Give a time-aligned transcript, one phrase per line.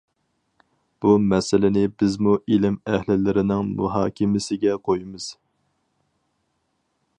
[1.03, 5.29] بۇ مەسىلىنى بىزمۇ ئىلىم ئەھلىلىرىنىڭ مۇھاكىمىسىگە قويىمىز.